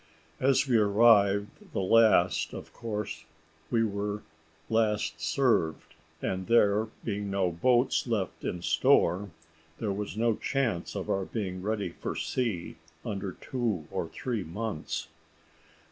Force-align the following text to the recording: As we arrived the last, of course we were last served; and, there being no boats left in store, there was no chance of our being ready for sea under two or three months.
As 0.39 0.67
we 0.67 0.77
arrived 0.77 1.73
the 1.73 1.79
last, 1.81 2.53
of 2.55 2.73
course 2.73 3.25
we 3.69 3.83
were 3.83 4.23
last 4.67 5.21
served; 5.21 5.93
and, 6.23 6.47
there 6.47 6.85
being 7.05 7.29
no 7.29 7.51
boats 7.51 8.07
left 8.07 8.43
in 8.43 8.63
store, 8.63 9.29
there 9.77 9.93
was 9.93 10.17
no 10.17 10.37
chance 10.37 10.95
of 10.95 11.07
our 11.07 11.25
being 11.25 11.61
ready 11.61 11.89
for 11.89 12.15
sea 12.15 12.77
under 13.05 13.33
two 13.33 13.85
or 13.91 14.07
three 14.07 14.43
months. 14.43 15.07